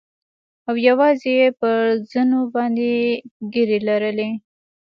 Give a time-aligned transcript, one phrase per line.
[0.67, 1.77] او يوازې يې پر
[2.11, 2.91] زنو باندې
[3.51, 4.29] ږيرې لرلې.